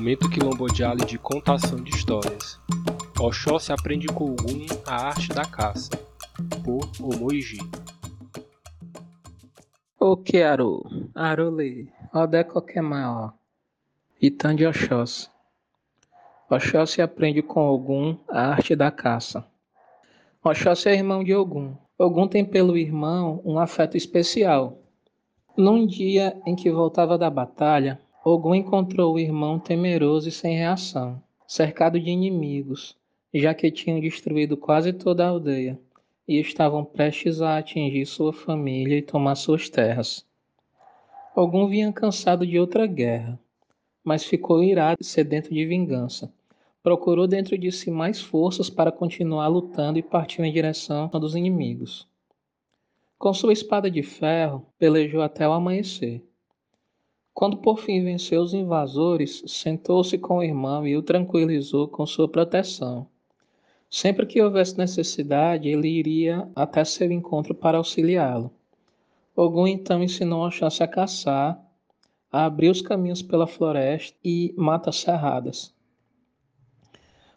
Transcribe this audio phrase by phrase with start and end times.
[0.00, 2.58] Momento quilombodiale de contação de histórias.
[3.20, 5.90] Oxóssi aprende com Ogum a arte da caça.
[6.64, 7.58] Por Omoiji.
[10.00, 10.82] O que Aru?
[11.14, 11.92] Aruli.
[12.14, 13.34] Odeco que maior.
[14.22, 15.28] Itan de Oxóssi.
[16.48, 19.46] Oxóssi aprende com Ogum a arte da caça.
[20.42, 21.76] Oxóssi é irmão de Ogum.
[21.98, 24.78] Ogum tem pelo irmão um afeto especial.
[25.54, 31.22] Num dia em que voltava da batalha, Ogum encontrou o irmão temeroso e sem reação,
[31.46, 32.94] cercado de inimigos,
[33.32, 35.80] já que tinham destruído quase toda a aldeia
[36.28, 40.26] e estavam prestes a atingir sua família e tomar suas terras.
[41.34, 43.40] Ogum vinha cansado de outra guerra,
[44.04, 46.30] mas ficou irado e sedento de vingança.
[46.82, 52.06] Procurou dentro de si mais forças para continuar lutando e partiu em direção dos inimigos.
[53.18, 56.22] Com sua espada de ferro, pelejou até o amanhecer.
[57.40, 62.28] Quando por fim venceu os invasores, sentou-se com o irmão e o tranquilizou com sua
[62.28, 63.06] proteção.
[63.88, 68.52] Sempre que houvesse necessidade, ele iria até seu encontro para auxiliá-lo.
[69.34, 71.58] Ogum então ensinou Oxóssi a caçar,
[72.30, 75.74] a abrir os caminhos pela floresta e matas cerradas.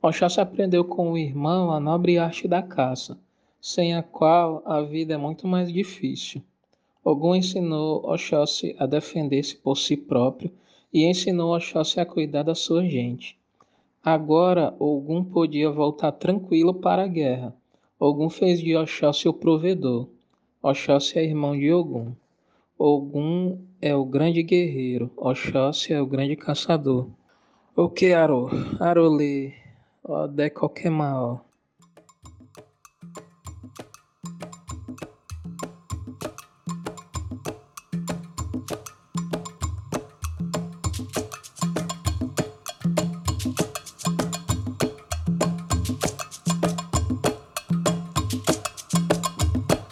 [0.00, 3.18] Oxóssi aprendeu com o irmão a nobre arte da caça,
[3.60, 6.40] sem a qual a vida é muito mais difícil.
[7.10, 10.52] Ogum ensinou Oxóssi a defender-se por si próprio
[10.92, 13.34] e ensinou Oxóssi a cuidar da sua gente.
[14.04, 17.56] Agora Ogum podia voltar tranquilo para a guerra.
[17.98, 20.06] Ogum fez de Oxóssi o provedor.
[20.62, 22.12] Oxóssi é irmão de Ogum.
[22.78, 25.10] Ogum é o grande guerreiro.
[25.16, 27.08] Oxóssi é o grande caçador.
[27.74, 28.50] O que Aro?
[28.78, 29.54] Arolê.
[30.92, 31.47] Mal.